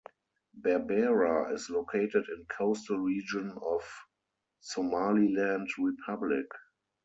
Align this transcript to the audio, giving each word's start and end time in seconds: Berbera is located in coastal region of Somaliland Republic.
Berbera 0.59 1.53
is 1.53 1.69
located 1.69 2.25
in 2.27 2.47
coastal 2.49 2.97
region 2.97 3.55
of 3.61 3.83
Somaliland 4.59 5.69
Republic. 5.77 6.47